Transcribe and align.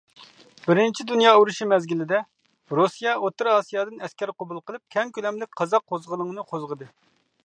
بىرىنچى 0.67 1.03
دۇنيا 1.09 1.33
ئۇرۇشى 1.41 1.65
مەزگىلىدە، 1.73 2.21
رۇسىيە 2.79 3.13
ئوتتۇرا 3.25 3.53
ئاسىيادىن 3.59 4.01
ئەسكەر 4.07 4.33
قوبۇل 4.39 4.63
قىلىپ، 4.71 4.85
كەڭ 4.97 5.13
كۆلەملىك 5.19 5.55
قازاق 5.63 5.87
قوزغىلىڭىنى 5.93 6.47
قوزغىدى. 6.55 6.89